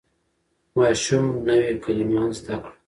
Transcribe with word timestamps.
ماشوم 0.77 1.25
نوې 1.47 1.71
کلمه 1.83 2.21
زده 2.37 2.55
کړه 2.63 2.71